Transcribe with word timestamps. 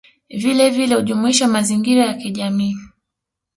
Vilevile 0.31 0.95
hujumuisha 0.95 1.47
mazingira 1.47 2.05
ya 2.05 2.13
kijamii 2.13 2.75